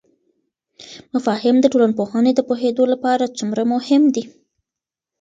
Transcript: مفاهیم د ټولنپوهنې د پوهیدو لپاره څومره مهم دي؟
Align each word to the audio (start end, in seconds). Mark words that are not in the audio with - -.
مفاهیم 1.13 1.55
د 1.61 1.65
ټولنپوهنې 1.73 2.31
د 2.35 2.39
پوهیدو 2.49 2.83
لپاره 2.93 3.33
څومره 3.37 3.61
مهم 3.73 4.03
دي؟ 4.15 4.23